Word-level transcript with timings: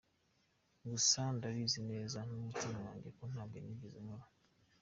Gusa 0.89 1.21
ndabizi 1.35 1.79
neza 1.91 2.17
n’umutima 2.27 2.77
wanjye 2.85 3.09
ko 3.17 3.23
ntabyo 3.31 3.57
nigeze 3.61 3.97
nkora. 4.03 4.27